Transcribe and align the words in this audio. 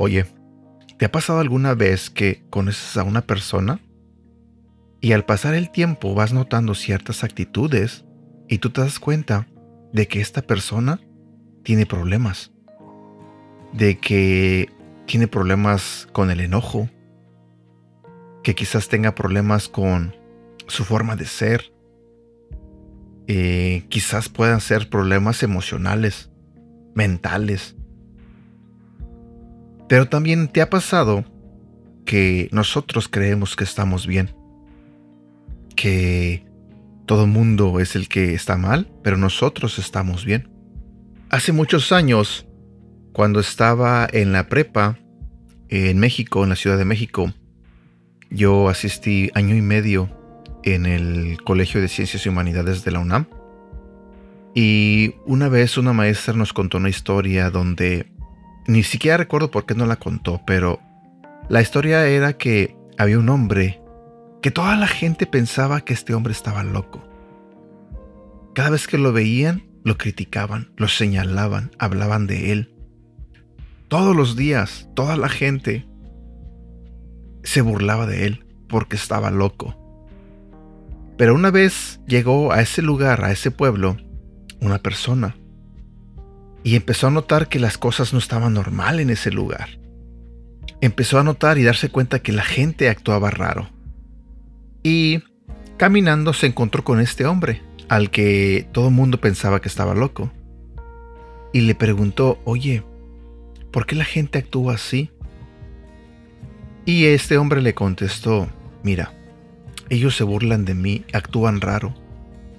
Oye, 0.00 0.26
¿te 0.96 1.06
ha 1.06 1.10
pasado 1.10 1.40
alguna 1.40 1.74
vez 1.74 2.08
que 2.08 2.44
conoces 2.50 2.96
a 2.96 3.02
una 3.02 3.22
persona 3.22 3.80
y 5.00 5.10
al 5.10 5.24
pasar 5.24 5.54
el 5.54 5.72
tiempo 5.72 6.14
vas 6.14 6.32
notando 6.32 6.76
ciertas 6.76 7.24
actitudes 7.24 8.04
y 8.48 8.58
tú 8.58 8.70
te 8.70 8.80
das 8.80 9.00
cuenta 9.00 9.48
de 9.92 10.06
que 10.06 10.20
esta 10.20 10.42
persona 10.42 11.00
tiene 11.64 11.84
problemas? 11.84 12.52
De 13.72 13.98
que 13.98 14.70
tiene 15.06 15.26
problemas 15.26 16.06
con 16.12 16.30
el 16.30 16.38
enojo, 16.38 16.88
que 18.44 18.54
quizás 18.54 18.86
tenga 18.86 19.16
problemas 19.16 19.68
con 19.68 20.14
su 20.68 20.84
forma 20.84 21.16
de 21.16 21.24
ser, 21.24 21.72
eh, 23.26 23.84
quizás 23.88 24.28
puedan 24.28 24.60
ser 24.60 24.88
problemas 24.88 25.42
emocionales, 25.42 26.30
mentales. 26.94 27.74
Pero 29.88 30.08
también 30.08 30.48
te 30.48 30.60
ha 30.60 30.70
pasado 30.70 31.24
que 32.04 32.48
nosotros 32.52 33.08
creemos 33.08 33.56
que 33.56 33.64
estamos 33.64 34.06
bien, 34.06 34.34
que 35.76 36.46
todo 37.06 37.26
mundo 37.26 37.80
es 37.80 37.96
el 37.96 38.08
que 38.08 38.34
está 38.34 38.56
mal, 38.56 38.90
pero 39.02 39.16
nosotros 39.16 39.78
estamos 39.78 40.24
bien. 40.24 40.50
Hace 41.30 41.52
muchos 41.52 41.90
años, 41.92 42.46
cuando 43.12 43.40
estaba 43.40 44.06
en 44.10 44.32
la 44.32 44.48
prepa, 44.48 44.98
en 45.68 45.98
México, 45.98 46.42
en 46.44 46.50
la 46.50 46.56
Ciudad 46.56 46.78
de 46.78 46.84
México, 46.84 47.32
yo 48.30 48.68
asistí 48.68 49.30
año 49.34 49.54
y 49.56 49.62
medio 49.62 50.10
en 50.64 50.86
el 50.86 51.42
Colegio 51.42 51.80
de 51.80 51.88
Ciencias 51.88 52.26
y 52.26 52.28
Humanidades 52.28 52.84
de 52.84 52.90
la 52.90 53.00
UNAM. 53.00 53.26
Y 54.54 55.14
una 55.26 55.48
vez 55.48 55.78
una 55.78 55.92
maestra 55.92 56.34
nos 56.34 56.52
contó 56.52 56.78
una 56.78 56.88
historia 56.88 57.50
donde 57.50 58.10
ni 58.68 58.82
siquiera 58.82 59.16
recuerdo 59.16 59.50
por 59.50 59.64
qué 59.64 59.74
no 59.74 59.86
la 59.86 59.96
contó, 59.96 60.42
pero 60.46 60.78
la 61.48 61.62
historia 61.62 62.06
era 62.06 62.34
que 62.34 62.76
había 62.98 63.18
un 63.18 63.30
hombre 63.30 63.80
que 64.42 64.50
toda 64.50 64.76
la 64.76 64.86
gente 64.86 65.26
pensaba 65.26 65.80
que 65.80 65.94
este 65.94 66.14
hombre 66.14 66.32
estaba 66.32 66.62
loco. 66.62 67.02
Cada 68.54 68.70
vez 68.70 68.86
que 68.86 68.98
lo 68.98 69.12
veían, 69.14 69.64
lo 69.84 69.96
criticaban, 69.96 70.70
lo 70.76 70.86
señalaban, 70.86 71.70
hablaban 71.78 72.26
de 72.26 72.52
él. 72.52 72.74
Todos 73.88 74.14
los 74.14 74.36
días, 74.36 74.90
toda 74.94 75.16
la 75.16 75.30
gente 75.30 75.86
se 77.44 77.62
burlaba 77.62 78.06
de 78.06 78.26
él 78.26 78.44
porque 78.68 78.96
estaba 78.96 79.30
loco. 79.30 79.76
Pero 81.16 81.34
una 81.34 81.50
vez 81.50 82.00
llegó 82.06 82.52
a 82.52 82.60
ese 82.60 82.82
lugar, 82.82 83.24
a 83.24 83.32
ese 83.32 83.50
pueblo, 83.50 83.96
una 84.60 84.78
persona 84.78 85.37
y 86.62 86.76
empezó 86.76 87.06
a 87.06 87.10
notar 87.10 87.48
que 87.48 87.58
las 87.58 87.78
cosas 87.78 88.12
no 88.12 88.18
estaban 88.18 88.54
normal 88.54 89.00
en 89.00 89.10
ese 89.10 89.30
lugar. 89.30 89.78
Empezó 90.80 91.18
a 91.18 91.24
notar 91.24 91.58
y 91.58 91.64
darse 91.64 91.88
cuenta 91.88 92.20
que 92.20 92.32
la 92.32 92.42
gente 92.42 92.88
actuaba 92.88 93.30
raro. 93.30 93.68
Y 94.82 95.22
caminando 95.76 96.32
se 96.32 96.46
encontró 96.46 96.84
con 96.84 97.00
este 97.00 97.26
hombre, 97.26 97.62
al 97.88 98.10
que 98.10 98.68
todo 98.72 98.88
el 98.88 98.94
mundo 98.94 99.20
pensaba 99.20 99.60
que 99.60 99.68
estaba 99.68 99.94
loco. 99.94 100.30
Y 101.52 101.62
le 101.62 101.74
preguntó, 101.74 102.40
oye, 102.44 102.82
¿por 103.72 103.86
qué 103.86 103.96
la 103.96 104.04
gente 104.04 104.38
actúa 104.38 104.74
así? 104.74 105.10
Y 106.84 107.06
este 107.06 107.38
hombre 107.38 107.60
le 107.60 107.74
contestó, 107.74 108.48
mira, 108.82 109.12
ellos 109.90 110.16
se 110.16 110.24
burlan 110.24 110.64
de 110.64 110.74
mí, 110.74 111.04
actúan 111.12 111.60
raro, 111.60 111.94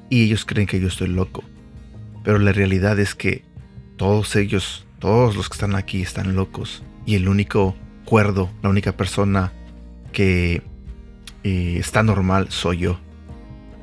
y 0.10 0.24
ellos 0.24 0.46
creen 0.46 0.68
que 0.68 0.80
yo 0.80 0.88
estoy 0.88 1.08
loco. 1.08 1.44
Pero 2.24 2.40
la 2.40 2.52
realidad 2.52 3.00
es 3.00 3.16
que 3.16 3.44
todos 4.00 4.38
ellos, 4.38 4.86
todos 5.00 5.36
los 5.36 5.50
que 5.50 5.56
están 5.56 5.76
aquí 5.76 6.02
están 6.02 6.34
locos. 6.34 6.84
Y 7.06 7.16
el 7.16 7.28
único 7.28 7.76
cuerdo, 8.06 8.50
la 8.64 8.70
única 8.70 8.94
persona 8.94 9.52
que 10.14 10.64
eh, 11.44 11.76
está 11.78 12.02
normal 12.02 12.48
soy 12.50 12.78
yo. 12.78 13.00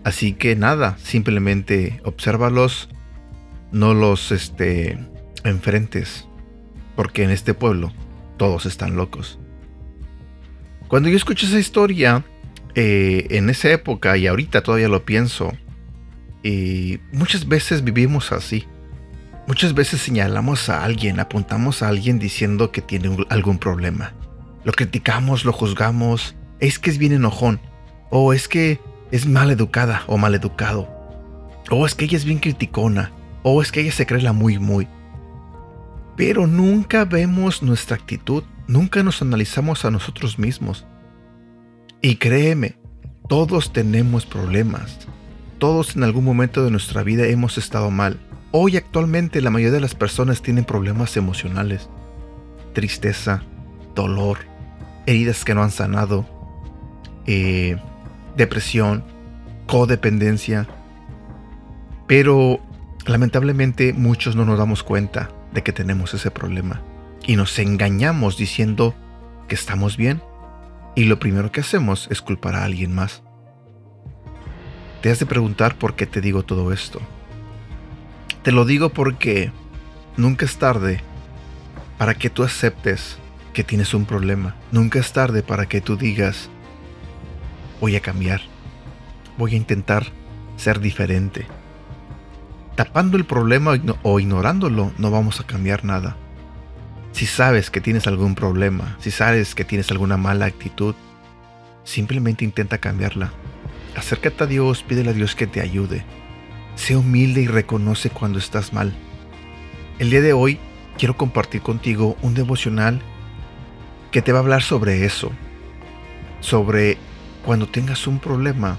Así 0.04 0.32
que 0.32 0.56
nada, 0.56 0.96
simplemente 0.98 2.00
obsérvalos, 2.02 2.88
no 3.72 3.92
los 3.92 4.32
este, 4.32 4.98
enfrentes, 5.44 6.26
porque 6.96 7.22
en 7.22 7.30
este 7.30 7.52
pueblo 7.52 7.92
todos 8.38 8.64
están 8.64 8.96
locos. 8.96 9.38
Cuando 10.88 11.10
yo 11.10 11.16
escucho 11.16 11.44
esa 11.44 11.58
historia, 11.58 12.24
eh, 12.74 13.26
en 13.30 13.50
esa 13.50 13.70
época 13.70 14.16
y 14.16 14.28
ahorita 14.28 14.62
todavía 14.62 14.88
lo 14.88 15.04
pienso, 15.04 15.52
y 16.42 17.00
muchas 17.12 17.46
veces 17.46 17.84
vivimos 17.84 18.32
así. 18.32 18.64
Muchas 19.46 19.74
veces 19.74 20.00
señalamos 20.00 20.68
a 20.68 20.84
alguien, 20.84 21.20
apuntamos 21.20 21.82
a 21.82 21.88
alguien 21.88 22.18
diciendo 22.18 22.72
que 22.72 22.82
tiene 22.82 23.16
algún 23.28 23.58
problema. 23.58 24.12
Lo 24.64 24.72
criticamos, 24.72 25.44
lo 25.44 25.52
juzgamos, 25.52 26.34
es 26.58 26.80
que 26.80 26.90
es 26.90 26.98
bien 26.98 27.12
enojón, 27.12 27.60
o 28.10 28.32
es 28.32 28.48
que 28.48 28.80
es 29.12 29.26
mal 29.26 29.52
educada 29.52 30.02
o 30.08 30.18
mal 30.18 30.34
educado, 30.34 30.88
o 31.70 31.86
es 31.86 31.94
que 31.94 32.06
ella 32.06 32.16
es 32.16 32.24
bien 32.24 32.40
criticona, 32.40 33.12
o 33.44 33.62
es 33.62 33.70
que 33.70 33.82
ella 33.82 33.92
se 33.92 34.04
cree 34.04 34.20
la 34.20 34.32
muy 34.32 34.58
muy. 34.58 34.88
Pero 36.16 36.48
nunca 36.48 37.04
vemos 37.04 37.62
nuestra 37.62 37.96
actitud, 37.96 38.42
nunca 38.66 39.04
nos 39.04 39.22
analizamos 39.22 39.84
a 39.84 39.92
nosotros 39.92 40.40
mismos. 40.40 40.86
Y 42.00 42.16
créeme, 42.16 42.78
todos 43.28 43.72
tenemos 43.72 44.26
problemas. 44.26 45.06
Todos 45.58 45.94
en 45.94 46.02
algún 46.02 46.24
momento 46.24 46.64
de 46.64 46.70
nuestra 46.70 47.02
vida 47.02 47.26
hemos 47.26 47.58
estado 47.58 47.90
mal. 47.90 48.18
Hoy 48.52 48.76
actualmente 48.76 49.40
la 49.40 49.50
mayoría 49.50 49.72
de 49.72 49.80
las 49.80 49.94
personas 49.94 50.40
tienen 50.40 50.64
problemas 50.64 51.16
emocionales. 51.16 51.88
Tristeza, 52.72 53.42
dolor, 53.94 54.38
heridas 55.06 55.44
que 55.44 55.54
no 55.54 55.62
han 55.62 55.70
sanado, 55.70 56.26
eh, 57.26 57.76
depresión, 58.36 59.04
codependencia. 59.66 60.66
Pero 62.06 62.60
lamentablemente 63.06 63.92
muchos 63.92 64.36
no 64.36 64.44
nos 64.44 64.58
damos 64.58 64.82
cuenta 64.82 65.30
de 65.52 65.62
que 65.62 65.72
tenemos 65.72 66.14
ese 66.14 66.30
problema. 66.30 66.82
Y 67.26 67.36
nos 67.36 67.58
engañamos 67.58 68.36
diciendo 68.36 68.94
que 69.48 69.56
estamos 69.56 69.96
bien 69.96 70.22
y 70.94 71.04
lo 71.04 71.18
primero 71.18 71.50
que 71.50 71.60
hacemos 71.60 72.08
es 72.10 72.22
culpar 72.22 72.54
a 72.54 72.64
alguien 72.64 72.94
más. 72.94 73.22
Te 75.02 75.10
has 75.10 75.18
de 75.18 75.26
preguntar 75.26 75.76
por 75.76 75.94
qué 75.94 76.06
te 76.06 76.20
digo 76.20 76.44
todo 76.44 76.72
esto. 76.72 77.00
Te 78.46 78.52
lo 78.52 78.64
digo 78.64 78.90
porque 78.90 79.50
nunca 80.16 80.44
es 80.44 80.56
tarde 80.56 81.00
para 81.98 82.14
que 82.14 82.30
tú 82.30 82.44
aceptes 82.44 83.18
que 83.52 83.64
tienes 83.64 83.92
un 83.92 84.04
problema. 84.04 84.54
Nunca 84.70 85.00
es 85.00 85.12
tarde 85.12 85.42
para 85.42 85.66
que 85.66 85.80
tú 85.80 85.96
digas, 85.96 86.48
voy 87.80 87.96
a 87.96 88.00
cambiar. 88.00 88.42
Voy 89.36 89.54
a 89.54 89.56
intentar 89.56 90.06
ser 90.56 90.78
diferente. 90.78 91.48
Tapando 92.76 93.16
el 93.16 93.24
problema 93.24 93.72
o 94.04 94.20
ignorándolo 94.20 94.92
no 94.96 95.10
vamos 95.10 95.40
a 95.40 95.44
cambiar 95.44 95.84
nada. 95.84 96.16
Si 97.10 97.26
sabes 97.26 97.68
que 97.68 97.80
tienes 97.80 98.06
algún 98.06 98.36
problema, 98.36 98.96
si 99.00 99.10
sabes 99.10 99.56
que 99.56 99.64
tienes 99.64 99.90
alguna 99.90 100.18
mala 100.18 100.46
actitud, 100.46 100.94
simplemente 101.82 102.44
intenta 102.44 102.78
cambiarla. 102.78 103.32
Acércate 103.96 104.44
a 104.44 104.46
Dios, 104.46 104.84
pídele 104.84 105.10
a 105.10 105.14
Dios 105.14 105.34
que 105.34 105.48
te 105.48 105.60
ayude. 105.60 106.04
Sé 106.76 106.94
humilde 106.94 107.40
y 107.40 107.46
reconoce 107.46 108.10
cuando 108.10 108.38
estás 108.38 108.72
mal. 108.72 108.94
El 109.98 110.10
día 110.10 110.20
de 110.20 110.34
hoy 110.34 110.60
quiero 110.98 111.16
compartir 111.16 111.62
contigo 111.62 112.16
un 112.22 112.34
devocional 112.34 113.00
que 114.12 114.22
te 114.22 114.30
va 114.30 114.38
a 114.38 114.42
hablar 114.42 114.62
sobre 114.62 115.04
eso. 115.04 115.32
Sobre 116.40 116.98
cuando 117.44 117.66
tengas 117.66 118.06
un 118.06 118.18
problema, 118.18 118.78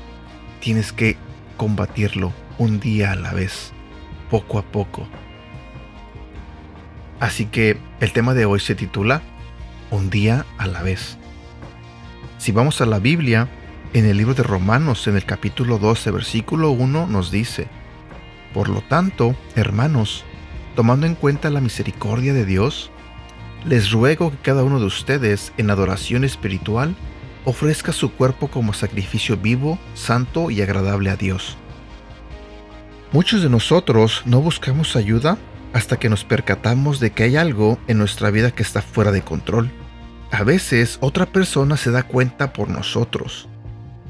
tienes 0.61 0.93
que 0.93 1.17
combatirlo 1.57 2.31
un 2.59 2.79
día 2.79 3.11
a 3.11 3.15
la 3.15 3.33
vez, 3.33 3.73
poco 4.29 4.59
a 4.59 4.61
poco. 4.61 5.07
Así 7.19 7.47
que 7.47 7.77
el 7.99 8.13
tema 8.13 8.35
de 8.35 8.45
hoy 8.45 8.59
se 8.59 8.75
titula 8.75 9.23
Un 9.89 10.11
día 10.11 10.45
a 10.59 10.67
la 10.67 10.83
vez. 10.83 11.17
Si 12.37 12.51
vamos 12.51 12.79
a 12.79 12.85
la 12.85 12.99
Biblia, 12.99 13.49
en 13.93 14.05
el 14.05 14.17
libro 14.17 14.35
de 14.35 14.43
Romanos, 14.43 15.07
en 15.07 15.15
el 15.15 15.25
capítulo 15.25 15.79
12, 15.79 16.11
versículo 16.11 16.69
1, 16.69 17.07
nos 17.07 17.31
dice, 17.31 17.67
Por 18.57 18.69
lo 18.69 18.81
tanto, 18.81 19.35
hermanos, 19.55 20.23
tomando 20.75 21.05
en 21.05 21.13
cuenta 21.13 21.51
la 21.51 21.61
misericordia 21.61 22.33
de 22.33 22.43
Dios, 22.43 22.89
les 23.63 23.91
ruego 23.91 24.31
que 24.31 24.37
cada 24.37 24.63
uno 24.63 24.79
de 24.79 24.87
ustedes, 24.87 25.53
en 25.57 25.69
adoración 25.69 26.23
espiritual, 26.23 26.95
ofrezca 27.45 27.91
su 27.91 28.11
cuerpo 28.11 28.47
como 28.47 28.73
sacrificio 28.73 29.37
vivo, 29.37 29.77
santo 29.93 30.49
y 30.49 30.63
agradable 30.63 31.11
a 31.11 31.15
Dios. 31.15 31.55
Muchos 33.11 33.43
de 33.43 33.49
nosotros 33.51 34.23
no 34.25 34.41
buscamos 34.41 34.95
ayuda 34.95 35.37
hasta 35.73 35.99
que 35.99 36.09
nos 36.09 36.23
percatamos 36.23 36.99
de 36.99 37.11
que 37.11 37.25
hay 37.25 37.35
algo 37.35 37.77
en 37.87 37.99
nuestra 37.99 38.31
vida 38.31 38.49
que 38.49 38.63
está 38.63 38.81
fuera 38.81 39.11
de 39.11 39.21
control. 39.21 39.69
A 40.31 40.43
veces 40.43 40.97
otra 40.99 41.27
persona 41.27 41.77
se 41.77 41.91
da 41.91 42.01
cuenta 42.01 42.53
por 42.53 42.69
nosotros, 42.69 43.47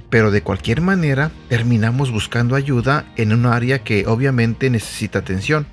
pero 0.09 0.31
de 0.31 0.41
cualquier 0.41 0.81
manera 0.81 1.31
terminamos 1.49 2.11
buscando 2.11 2.55
ayuda 2.55 3.05
en 3.17 3.33
un 3.33 3.45
área 3.45 3.83
que 3.83 4.05
obviamente 4.07 4.69
necesita 4.69 5.19
atención. 5.19 5.67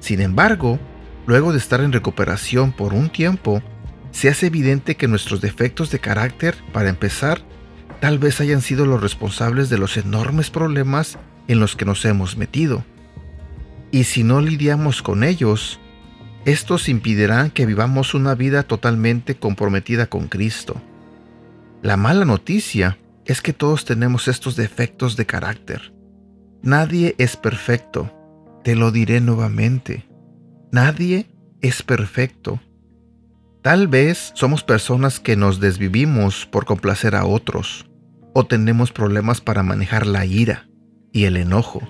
Sin 0.00 0.20
embargo, 0.20 0.78
luego 1.26 1.52
de 1.52 1.58
estar 1.58 1.80
en 1.80 1.92
recuperación 1.92 2.72
por 2.72 2.92
un 2.94 3.10
tiempo, 3.10 3.62
se 4.10 4.28
hace 4.28 4.46
evidente 4.46 4.96
que 4.96 5.08
nuestros 5.08 5.40
defectos 5.40 5.90
de 5.90 5.98
carácter, 5.98 6.54
para 6.72 6.88
empezar, 6.88 7.40
tal 8.00 8.18
vez 8.18 8.40
hayan 8.40 8.60
sido 8.60 8.86
los 8.86 9.00
responsables 9.00 9.70
de 9.70 9.78
los 9.78 9.96
enormes 9.96 10.50
problemas 10.50 11.18
en 11.48 11.60
los 11.60 11.76
que 11.76 11.84
nos 11.84 12.04
hemos 12.04 12.36
metido. 12.36 12.84
Y 13.90 14.04
si 14.04 14.22
no 14.22 14.40
lidiamos 14.40 15.02
con 15.02 15.24
ellos, 15.24 15.80
estos 16.44 16.88
impedirán 16.88 17.50
que 17.50 17.66
vivamos 17.66 18.14
una 18.14 18.34
vida 18.34 18.62
totalmente 18.64 19.36
comprometida 19.36 20.06
con 20.06 20.28
Cristo. 20.28 20.80
La 21.82 21.96
mala 21.96 22.24
noticia 22.24 22.98
es 23.24 23.42
que 23.42 23.52
todos 23.52 23.84
tenemos 23.84 24.28
estos 24.28 24.56
defectos 24.56 25.16
de 25.16 25.26
carácter. 25.26 25.92
Nadie 26.62 27.14
es 27.18 27.36
perfecto, 27.36 28.10
te 28.62 28.76
lo 28.76 28.92
diré 28.92 29.20
nuevamente. 29.20 30.08
Nadie 30.70 31.26
es 31.60 31.82
perfecto. 31.82 32.60
Tal 33.62 33.88
vez 33.88 34.32
somos 34.34 34.64
personas 34.64 35.20
que 35.20 35.36
nos 35.36 35.60
desvivimos 35.60 36.46
por 36.46 36.64
complacer 36.64 37.14
a 37.14 37.26
otros, 37.26 37.86
o 38.32 38.46
tenemos 38.46 38.92
problemas 38.92 39.40
para 39.40 39.62
manejar 39.62 40.06
la 40.06 40.24
ira 40.24 40.68
y 41.12 41.24
el 41.24 41.36
enojo. 41.36 41.82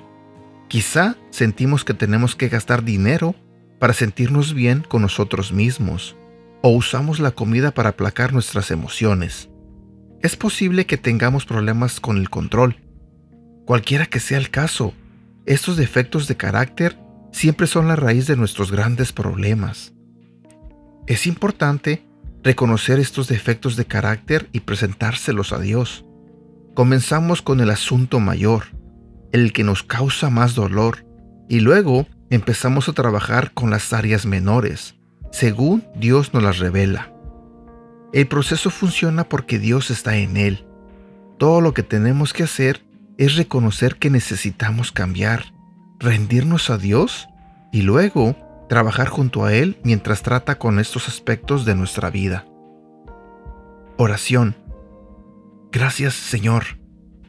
Quizá 0.69 1.17
sentimos 1.31 1.84
que 1.84 1.94
tenemos 1.94 2.34
que 2.34 2.49
gastar 2.49 2.82
dinero 2.82 3.34
para 3.79 3.93
sentirnos 3.93 4.55
bien 4.55 4.84
con 4.88 5.02
nosotros 5.02 5.52
mismos, 5.52 6.17
o 6.62 6.70
usamos 6.70 7.20
la 7.20 7.32
comida 7.32 7.73
para 7.73 7.90
aplacar 7.90 8.32
nuestras 8.32 8.70
emociones. 8.70 9.50
Es 10.22 10.36
posible 10.36 10.86
que 10.86 10.96
tengamos 10.96 11.46
problemas 11.46 11.98
con 11.98 12.16
el 12.16 12.30
control. 12.30 12.76
Cualquiera 13.66 14.06
que 14.06 14.20
sea 14.20 14.38
el 14.38 14.50
caso, 14.50 14.94
estos 15.46 15.76
defectos 15.76 16.28
de 16.28 16.36
carácter 16.36 16.96
siempre 17.32 17.66
son 17.66 17.88
la 17.88 17.96
raíz 17.96 18.28
de 18.28 18.36
nuestros 18.36 18.70
grandes 18.70 19.12
problemas. 19.12 19.92
Es 21.08 21.26
importante 21.26 22.04
reconocer 22.44 23.00
estos 23.00 23.26
defectos 23.26 23.74
de 23.74 23.84
carácter 23.84 24.48
y 24.52 24.60
presentárselos 24.60 25.52
a 25.52 25.58
Dios. 25.58 26.04
Comenzamos 26.74 27.42
con 27.42 27.60
el 27.60 27.70
asunto 27.70 28.20
mayor, 28.20 28.66
el 29.32 29.52
que 29.52 29.64
nos 29.64 29.82
causa 29.82 30.30
más 30.30 30.54
dolor, 30.54 31.04
y 31.48 31.60
luego 31.60 32.06
empezamos 32.30 32.88
a 32.88 32.92
trabajar 32.92 33.52
con 33.52 33.70
las 33.70 33.92
áreas 33.92 34.24
menores, 34.24 34.94
según 35.32 35.84
Dios 35.96 36.32
nos 36.32 36.44
las 36.44 36.58
revela. 36.60 37.12
El 38.12 38.29
proceso 38.29 38.70
funciona 38.70 39.25
porque 39.25 39.59
Dios 39.59 39.91
está 39.91 40.17
en 40.17 40.37
él. 40.37 40.67
Todo 41.38 41.61
lo 41.61 41.73
que 41.73 41.82
tenemos 41.82 42.32
que 42.32 42.43
hacer 42.43 42.85
es 43.17 43.37
reconocer 43.37 43.97
que 43.97 44.11
necesitamos 44.11 44.93
cambiar, 44.93 45.53
rendirnos 45.99 46.70
a 46.70 46.79
Dios 46.79 47.29
y 47.73 47.82
luego 47.82 48.37
trabajar 48.69 49.09
junto 49.09 49.44
a 49.44 49.53
Él 49.53 49.79
mientras 49.82 50.23
trata 50.23 50.59
con 50.59 50.79
estos 50.79 51.09
aspectos 51.09 51.64
de 51.64 51.75
nuestra 51.75 52.11
vida. 52.11 52.47
Oración. 53.97 54.56
Gracias 55.70 56.15
Señor 56.15 56.65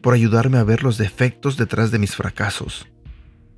por 0.01 0.13
ayudarme 0.13 0.57
a 0.57 0.63
ver 0.63 0.83
los 0.83 0.97
defectos 0.97 1.55
detrás 1.55 1.91
de 1.91 1.99
mis 1.99 2.15
fracasos. 2.15 2.87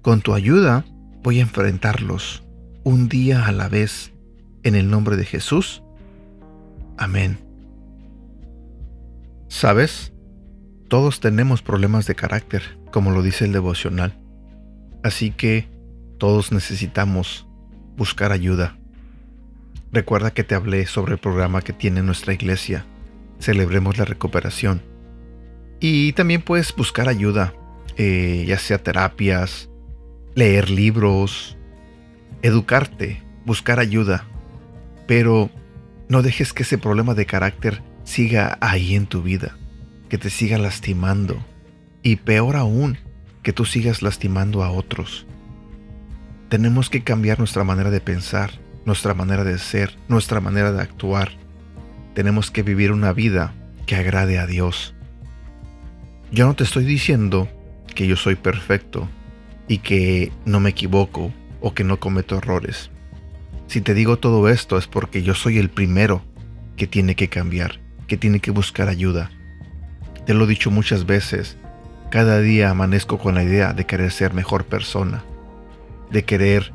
Con 0.02 0.22
tu 0.22 0.36
ayuda 0.36 0.86
voy 1.24 1.40
a 1.40 1.42
enfrentarlos 1.42 2.44
un 2.84 3.10
día 3.10 3.48
a 3.48 3.52
la 3.52 3.68
vez. 3.68 4.12
En 4.64 4.76
el 4.76 4.90
nombre 4.90 5.16
de 5.16 5.26
Jesús. 5.26 5.84
Amén. 6.98 7.38
¿Sabes? 9.48 10.14
Todos 10.88 11.20
tenemos 11.20 11.62
problemas 11.62 12.06
de 12.08 12.16
carácter, 12.16 12.78
como 12.92 13.12
lo 13.12 13.22
dice 13.22 13.46
el 13.46 13.52
devocional. 13.52 14.18
Así 15.04 15.32
que 15.32 15.68
todos 16.18 16.52
necesitamos 16.52 17.48
buscar 17.98 18.32
ayuda. 18.32 18.78
Recuerda 19.92 20.34
que 20.34 20.44
te 20.44 20.56
hablé 20.56 20.86
sobre 20.86 21.14
el 21.14 21.20
programa 21.20 21.62
que 21.62 21.74
tiene 21.74 22.02
nuestra 22.04 22.34
iglesia. 22.34 22.86
Celebremos 23.40 23.98
la 23.98 24.06
recuperación. 24.06 24.82
Y 25.80 26.14
también 26.14 26.42
puedes 26.42 26.76
buscar 26.76 27.10
ayuda, 27.10 27.54
eh, 27.98 28.46
ya 28.48 28.58
sea 28.58 28.82
terapias, 28.82 29.70
leer 30.34 30.70
libros, 30.70 31.58
educarte, 32.42 33.22
buscar 33.46 33.80
ayuda. 33.80 34.26
Pero 35.08 35.50
no 36.08 36.22
dejes 36.22 36.54
que 36.54 36.64
ese 36.64 36.78
problema 36.78 37.14
de 37.14 37.26
carácter 37.26 37.82
siga 38.04 38.58
ahí 38.62 38.96
en 38.96 39.08
tu 39.08 39.24
vida, 39.24 39.58
que 40.10 40.18
te 40.18 40.30
siga 40.30 40.58
lastimando. 40.58 41.44
Y 42.04 42.18
peor 42.18 42.56
aún, 42.56 43.00
que 43.42 43.54
tú 43.54 43.66
sigas 43.66 44.02
lastimando 44.02 44.64
a 44.64 44.72
otros. 44.72 45.26
Tenemos 46.50 46.90
que 46.90 47.04
cambiar 47.04 47.40
nuestra 47.40 47.64
manera 47.64 47.90
de 47.90 48.02
pensar, 48.02 48.52
nuestra 48.86 49.16
manera 49.16 49.44
de 49.44 49.58
ser, 49.58 49.98
nuestra 50.08 50.40
manera 50.40 50.72
de 50.72 50.82
actuar. 50.82 51.32
Tenemos 52.14 52.52
que 52.52 52.62
vivir 52.62 52.92
una 52.92 53.12
vida 53.12 53.54
que 53.88 53.96
agrade 53.96 54.38
a 54.38 54.46
Dios. 54.46 54.94
Yo 56.32 56.46
no 56.46 56.56
te 56.56 56.64
estoy 56.64 56.86
diciendo 56.86 57.50
que 57.96 58.08
yo 58.08 58.16
soy 58.16 58.36
perfecto 58.36 59.10
y 59.68 59.80
que 59.80 60.32
no 60.46 60.60
me 60.60 60.70
equivoco 60.70 61.34
o 61.62 61.74
que 61.74 61.84
no 61.84 62.00
cometo 62.00 62.38
errores. 62.38 62.92
Si 63.68 63.82
te 63.82 63.94
digo 63.94 64.18
todo 64.18 64.50
esto 64.50 64.78
es 64.78 64.88
porque 64.88 65.24
yo 65.24 65.34
soy 65.34 65.58
el 65.58 65.70
primero 65.70 66.22
que 66.78 66.88
tiene 66.88 67.16
que 67.16 67.30
cambiar, 67.30 67.80
que 68.08 68.18
tiene 68.18 68.40
que 68.40 68.52
buscar 68.52 68.90
ayuda. 68.90 69.32
Te 70.26 70.34
lo 70.34 70.46
he 70.46 70.48
dicho 70.48 70.72
muchas 70.72 71.06
veces, 71.06 71.58
cada 72.12 72.40
día 72.40 72.70
amanezco 72.70 73.18
con 73.18 73.36
la 73.36 73.44
idea 73.44 73.74
de 73.74 73.86
querer 73.86 74.12
ser 74.12 74.34
mejor 74.34 74.66
persona 74.66 75.24
de 76.10 76.24
querer 76.24 76.74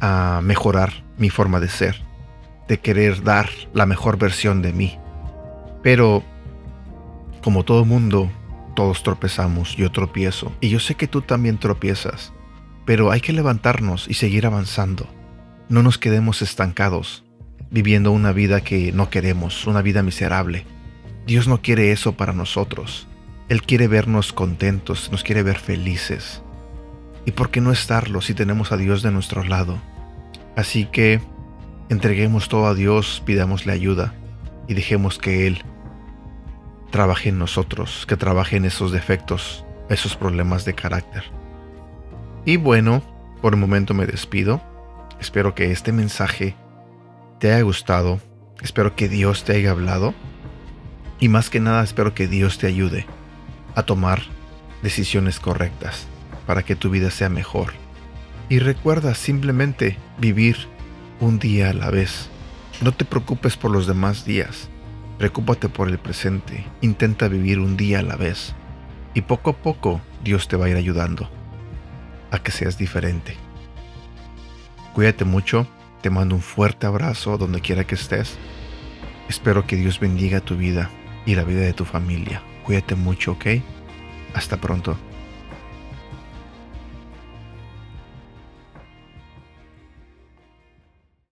ah, 0.00 0.40
mejorar 0.42 1.04
mi 1.18 1.30
forma 1.30 1.60
de 1.60 1.68
ser, 1.68 2.02
de 2.68 2.78
querer 2.78 3.22
dar 3.22 3.48
la 3.74 3.86
mejor 3.86 4.18
versión 4.18 4.62
de 4.62 4.72
mí. 4.72 4.98
Pero, 5.82 6.22
como 7.42 7.64
todo 7.64 7.84
mundo, 7.84 8.30
todos 8.74 9.02
tropezamos, 9.02 9.76
yo 9.76 9.90
tropiezo, 9.90 10.52
y 10.60 10.68
yo 10.68 10.80
sé 10.80 10.94
que 10.94 11.06
tú 11.06 11.22
también 11.22 11.58
tropiezas, 11.58 12.32
pero 12.84 13.10
hay 13.10 13.20
que 13.20 13.32
levantarnos 13.32 14.08
y 14.08 14.14
seguir 14.14 14.46
avanzando. 14.46 15.06
No 15.70 15.84
nos 15.84 15.98
quedemos 15.98 16.42
estancados, 16.42 17.22
viviendo 17.70 18.10
una 18.10 18.32
vida 18.32 18.60
que 18.60 18.90
no 18.90 19.08
queremos, 19.08 19.68
una 19.68 19.82
vida 19.82 20.02
miserable. 20.02 20.66
Dios 21.28 21.46
no 21.46 21.62
quiere 21.62 21.92
eso 21.92 22.16
para 22.16 22.32
nosotros. 22.32 23.06
Él 23.48 23.62
quiere 23.62 23.86
vernos 23.86 24.32
contentos, 24.32 25.12
nos 25.12 25.22
quiere 25.22 25.44
ver 25.44 25.60
felices. 25.60 26.42
¿Y 27.24 27.30
por 27.30 27.50
qué 27.50 27.60
no 27.60 27.70
estarlo 27.70 28.20
si 28.20 28.34
tenemos 28.34 28.72
a 28.72 28.76
Dios 28.76 29.04
de 29.04 29.12
nuestro 29.12 29.44
lado? 29.44 29.78
Así 30.56 30.86
que 30.86 31.20
entreguemos 31.88 32.48
todo 32.48 32.66
a 32.66 32.74
Dios, 32.74 33.22
pidámosle 33.24 33.72
ayuda 33.72 34.12
y 34.66 34.74
dejemos 34.74 35.18
que 35.18 35.46
Él 35.46 35.62
trabaje 36.90 37.28
en 37.28 37.38
nosotros, 37.38 38.06
que 38.08 38.16
trabaje 38.16 38.56
en 38.56 38.64
esos 38.64 38.90
defectos, 38.90 39.64
esos 39.88 40.16
problemas 40.16 40.64
de 40.64 40.74
carácter. 40.74 41.22
Y 42.44 42.56
bueno, 42.56 43.04
por 43.40 43.54
el 43.54 43.60
momento 43.60 43.94
me 43.94 44.06
despido. 44.06 44.60
Espero 45.20 45.54
que 45.54 45.70
este 45.70 45.92
mensaje 45.92 46.56
te 47.38 47.52
haya 47.52 47.62
gustado. 47.62 48.20
Espero 48.62 48.96
que 48.96 49.08
Dios 49.08 49.44
te 49.44 49.52
haya 49.52 49.70
hablado. 49.70 50.14
Y 51.18 51.28
más 51.28 51.50
que 51.50 51.60
nada 51.60 51.84
espero 51.84 52.14
que 52.14 52.26
Dios 52.26 52.58
te 52.58 52.66
ayude 52.66 53.06
a 53.74 53.82
tomar 53.82 54.22
decisiones 54.82 55.38
correctas 55.38 56.06
para 56.46 56.62
que 56.62 56.74
tu 56.74 56.88
vida 56.88 57.10
sea 57.10 57.28
mejor. 57.28 57.72
Y 58.48 58.58
recuerda 58.58 59.14
simplemente 59.14 59.98
vivir 60.18 60.56
un 61.20 61.38
día 61.38 61.70
a 61.70 61.74
la 61.74 61.90
vez. 61.90 62.30
No 62.80 62.92
te 62.92 63.04
preocupes 63.04 63.56
por 63.56 63.70
los 63.70 63.86
demás 63.86 64.24
días. 64.24 64.70
Preocúpate 65.18 65.68
por 65.68 65.88
el 65.88 65.98
presente. 65.98 66.64
Intenta 66.80 67.28
vivir 67.28 67.58
un 67.58 67.76
día 67.76 67.98
a 67.98 68.02
la 68.02 68.16
vez. 68.16 68.54
Y 69.12 69.20
poco 69.20 69.50
a 69.50 69.56
poco 69.56 70.00
Dios 70.24 70.48
te 70.48 70.56
va 70.56 70.64
a 70.64 70.70
ir 70.70 70.76
ayudando 70.76 71.28
a 72.30 72.38
que 72.38 72.52
seas 72.52 72.78
diferente. 72.78 73.36
Cuídate 74.94 75.24
mucho. 75.24 75.66
Te 76.02 76.10
mando 76.10 76.34
un 76.34 76.40
fuerte 76.40 76.86
abrazo 76.86 77.36
donde 77.36 77.60
quiera 77.60 77.84
que 77.84 77.94
estés. 77.94 78.38
Espero 79.28 79.66
que 79.66 79.76
Dios 79.76 80.00
bendiga 80.00 80.40
tu 80.40 80.56
vida 80.56 80.90
y 81.26 81.34
la 81.34 81.44
vida 81.44 81.60
de 81.60 81.72
tu 81.72 81.84
familia. 81.84 82.42
Cuídate 82.64 82.94
mucho, 82.94 83.32
¿ok? 83.32 83.46
Hasta 84.34 84.56
pronto. 84.56 84.96